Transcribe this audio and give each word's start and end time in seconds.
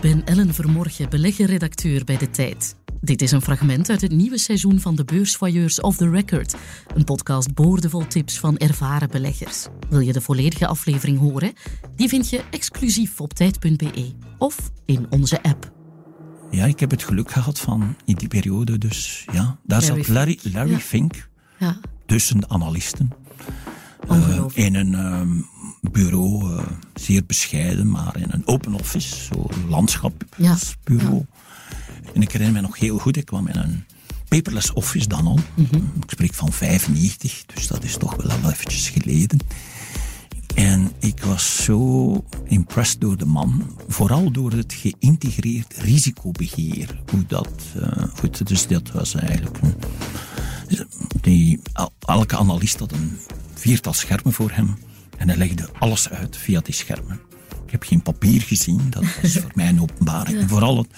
Ik 0.00 0.10
ben 0.10 0.24
Ellen 0.24 0.54
Vermorgen, 0.54 1.10
beleggerredacteur 1.10 2.04
bij 2.04 2.16
De 2.16 2.30
Tijd. 2.30 2.76
Dit 3.00 3.22
is 3.22 3.32
een 3.32 3.42
fragment 3.42 3.90
uit 3.90 4.00
het 4.00 4.10
nieuwe 4.10 4.38
seizoen 4.38 4.80
van 4.80 4.94
de 4.94 5.04
Beursvoyeurs 5.04 5.80
of 5.80 5.96
the 5.96 6.10
Record. 6.10 6.56
Een 6.94 7.04
podcast 7.04 7.54
boordevol 7.54 8.06
tips 8.06 8.38
van 8.38 8.56
ervaren 8.56 9.10
beleggers. 9.10 9.66
Wil 9.88 10.00
je 10.00 10.12
de 10.12 10.20
volledige 10.20 10.66
aflevering 10.66 11.18
horen? 11.18 11.52
Die 11.96 12.08
vind 12.08 12.30
je 12.30 12.42
exclusief 12.50 13.20
op 13.20 13.32
tijd.be 13.32 14.12
of 14.38 14.70
in 14.84 15.06
onze 15.10 15.42
app. 15.42 15.72
Ja, 16.50 16.64
ik 16.64 16.80
heb 16.80 16.90
het 16.90 17.02
geluk 17.02 17.30
gehad 17.30 17.60
van 17.60 17.96
in 18.04 18.14
die 18.14 18.28
periode, 18.28 18.78
dus 18.78 19.26
ja, 19.32 19.58
daar 19.66 19.80
Larry 19.80 20.02
zat 20.04 20.08
Larry, 20.08 20.38
Fink. 20.38 20.54
Larry 20.54 20.70
Ja. 20.70 20.78
Fink 20.78 21.28
Ja, 21.58 21.80
tussen 22.06 22.40
de 22.40 22.48
analisten. 22.48 23.12
Ongelooflijk. 24.08 24.66
in 24.66 24.74
een 24.74 24.94
ehm, 24.94 25.40
bureau, 25.92 26.56
eh, 26.58 26.64
zeer 26.94 27.22
bescheiden, 27.26 27.90
maar 27.90 28.16
in 28.16 28.26
een 28.28 28.46
open 28.46 28.72
office, 28.74 29.16
zo 29.24 29.46
landschapsbureau. 29.68 31.24
En 32.14 32.22
ik 32.22 32.32
herinner 32.32 32.54
me 32.62 32.66
nog 32.68 32.78
heel 32.78 32.98
goed, 32.98 33.16
ik 33.16 33.24
kwam 33.24 33.46
in 33.48 33.56
een 33.56 33.84
paperless 34.28 34.72
office 34.72 35.08
dan 35.08 35.26
al. 35.26 35.38
Mhm. 35.54 35.76
Ik 35.76 36.10
spreek 36.10 36.34
van 36.34 36.52
95, 36.52 37.44
dus 37.54 37.66
dat 37.66 37.84
is 37.84 37.96
toch 37.96 38.16
wel 38.16 38.30
al 38.30 38.50
eventjes 38.50 38.88
geleden. 38.88 39.38
En 40.54 40.90
ik 40.98 41.22
was 41.22 41.64
zo 41.64 42.24
impressed 42.44 43.00
door 43.00 43.16
de 43.16 43.24
man, 43.24 43.76
vooral 43.88 44.30
door 44.30 44.52
het 44.52 44.72
geïntegreerd 44.72 45.74
risicobeheer. 45.76 47.00
Hoe 47.10 47.24
dat, 47.26 47.50
eh, 47.80 48.02
goed, 48.18 48.46
dus 48.46 48.66
dat 48.66 48.90
was 48.90 49.14
eigenlijk 49.14 49.58
een, 49.62 49.74
die, 51.20 51.60
el- 51.72 51.92
elke 52.00 52.36
analist 52.36 52.78
had 52.78 52.92
een 52.92 53.18
viertal 53.54 53.92
schermen 53.92 54.32
voor 54.32 54.50
hem 54.52 54.76
en 55.20 55.28
hij 55.28 55.36
legde 55.36 55.68
alles 55.78 56.10
uit 56.10 56.36
via 56.36 56.60
die 56.60 56.74
schermen. 56.74 57.20
Ik 57.64 57.70
heb 57.70 57.82
geen 57.82 58.02
papier 58.02 58.40
gezien, 58.40 58.80
dat 58.90 59.04
was 59.22 59.32
voor 59.32 59.50
mij 59.54 59.68
een 59.68 59.80
openbaring. 59.82 60.38
En 60.40 60.48
vooral 60.48 60.76
het 60.76 60.88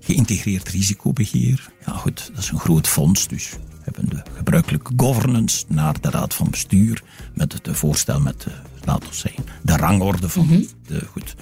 geïntegreerd 0.00 0.68
risicobeheer. 0.68 1.70
Ja 1.86 1.92
goed, 1.92 2.30
dat 2.34 2.42
is 2.42 2.50
een 2.50 2.58
groot 2.58 2.88
fonds, 2.88 3.28
dus 3.28 3.50
we 3.50 3.80
hebben 3.82 4.08
de 4.08 4.22
gebruikelijke 4.36 4.92
governance 4.96 5.64
naar 5.68 6.00
de 6.00 6.10
raad 6.10 6.34
van 6.34 6.50
bestuur 6.50 7.02
met 7.34 7.52
het 7.52 7.68
voorstel 7.70 8.20
met, 8.20 8.40
de, 8.42 8.50
laten 8.84 9.08
we 9.08 9.14
zeggen, 9.14 9.44
de 9.62 9.76
rangorde 9.76 10.28
van 10.28 10.66
de, 10.86 11.06
goed. 11.10 11.34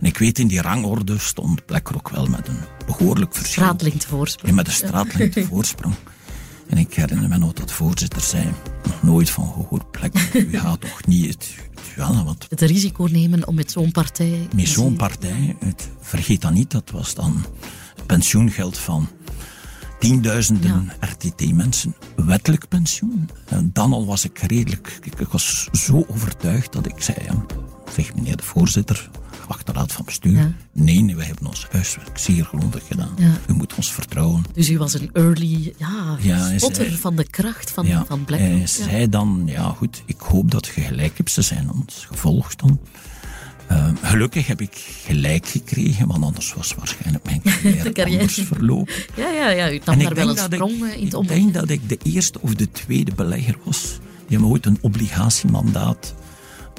En 0.00 0.06
ik 0.06 0.18
weet, 0.18 0.38
in 0.38 0.46
die 0.46 0.60
rangorde 0.60 1.18
stond 1.18 1.66
BlackRock 1.66 2.08
wel 2.08 2.26
met 2.26 2.48
een 2.48 2.60
behoorlijk 2.86 3.34
verschil. 3.34 3.62
straatlengte 3.62 4.06
voorsprong. 4.06 4.48
Ja, 4.48 4.54
met 4.54 4.66
een 4.66 4.72
straatlengte 4.72 5.44
voorsprong. 5.50 5.94
En 6.68 6.78
ik 6.78 6.94
herinner 6.94 7.28
me 7.28 7.38
nog 7.38 7.52
dat 7.52 7.72
voorzitter 7.72 8.20
zei, 8.20 8.52
nog 8.84 9.02
nooit 9.02 9.30
van 9.30 9.52
gehoord 9.52 9.90
plek, 9.90 10.30
u 10.32 10.58
gaat 10.58 10.80
toch 10.80 11.06
niet 11.06 11.26
het, 11.26 11.54
want 11.96 12.46
Het 12.48 12.60
risico 12.60 13.04
nemen 13.10 13.46
om 13.46 13.54
met 13.54 13.70
zo'n 13.70 13.90
partij... 13.90 14.48
met 14.54 14.68
zo'n 14.68 14.96
partij, 14.96 15.56
het, 15.58 15.90
vergeet 16.00 16.40
dat 16.40 16.52
niet, 16.52 16.70
dat 16.70 16.90
was 16.90 17.14
dan 17.14 17.44
het 17.94 18.06
pensioengeld 18.06 18.78
van 18.78 19.08
tienduizenden 19.98 20.92
RTT-mensen, 21.00 21.94
wettelijk 22.16 22.68
pensioen. 22.68 23.28
En 23.48 23.70
dan 23.72 23.92
al 23.92 24.06
was 24.06 24.24
ik 24.24 24.38
redelijk, 24.38 24.98
ik, 25.02 25.20
ik 25.20 25.28
was 25.28 25.68
zo 25.72 26.04
overtuigd 26.08 26.72
dat 26.72 26.86
ik 26.86 27.02
zei, 27.02 27.16
zeg 27.94 28.14
meneer 28.14 28.36
de 28.36 28.42
voorzitter, 28.42 29.10
geachte 29.46 29.72
raad 29.72 29.92
van 29.92 30.04
bestuur, 30.04 30.32
Ja. 30.36 30.52
nee, 30.72 31.16
wij 31.16 31.26
hebben 31.26 31.46
ons 31.46 31.66
huiswerk 31.70 32.18
zeer 32.18 32.44
grondig 32.44 32.86
gedaan. 32.86 33.14
Ja. 33.16 33.32
Ons 33.84 33.92
vertrouwen. 33.92 34.44
Dus 34.54 34.68
u 34.68 34.78
was 34.78 34.94
een 34.94 35.10
early 35.12 35.74
ja, 35.76 36.16
spotter 36.58 36.96
van 36.98 37.16
de 37.16 37.24
kracht 37.30 37.70
van, 37.70 37.86
Ja, 37.86 38.04
van 38.08 38.24
BlackRock. 38.24 38.50
hij 38.50 38.58
Ja. 38.60 38.66
zei 38.66 39.08
dan, 39.08 39.42
ja 39.46 39.62
goed, 39.76 40.02
ik 40.06 40.20
hoop 40.20 40.50
dat 40.50 40.66
je 40.74 40.80
gelijk 40.80 41.16
hebt. 41.16 41.30
Ze 41.30 41.42
zijn 41.42 41.70
ons 41.70 42.04
gevolgd 42.10 42.58
dan. 42.60 42.80
Eh, 43.66 43.88
gelukkig 44.02 44.46
heb 44.46 44.60
ik 44.60 44.74
gelijk 45.06 45.46
gekregen, 45.46 46.06
want 46.06 46.24
anders 46.24 46.54
was 46.54 46.74
waarschijnlijk 46.74 47.24
mijn 47.24 47.42
carrière, 47.44 47.92
carrière. 47.92 48.20
anders 48.20 48.40
verlopen. 48.46 48.94
Ja, 49.16 49.28
ja, 49.30 49.48
ja, 49.50 49.72
u 49.72 49.80
nam 49.84 49.98
daar 49.98 50.14
wel 50.14 50.28
een 50.28 50.36
sprong 50.36 50.72
ik, 50.72 50.82
eh, 50.82 50.92
in 50.92 50.98
ik 50.98 51.04
het 51.04 51.14
om. 51.14 51.26
denk 51.26 51.54
dat 51.54 51.70
ik 51.70 51.88
de 51.88 51.98
eerste 52.02 52.40
of 52.40 52.54
de 52.54 52.70
tweede 52.70 53.12
belegger 53.14 53.56
was 53.64 53.98
die 54.28 54.38
hem 54.38 54.46
ooit 54.46 54.66
een 54.66 54.78
obligatiemandaat 54.80 56.14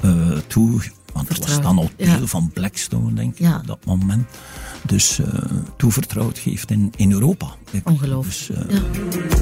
eh 0.02 0.30
toe... 0.46 0.80
Want 1.12 1.28
het 1.28 1.38
was 1.38 1.60
dan 1.62 1.78
al 1.78 1.90
Ja. 1.96 2.16
deel 2.16 2.26
van 2.26 2.50
Blackstone, 2.52 3.12
denk 3.14 3.32
ik, 3.32 3.38
Ja. 3.38 3.56
op 3.56 3.66
dat 3.66 3.84
moment. 3.84 4.26
Dus 4.86 5.18
eh 5.18 5.26
toevertrouwd 5.76 6.38
geeft 6.38 6.70
in, 6.70 6.92
in 6.96 7.12
Europa. 7.12 7.46
Ongelooflijk. 7.84 8.36
Dus, 8.36 8.50
eh, 8.50 8.76
Ja. 8.76 9.35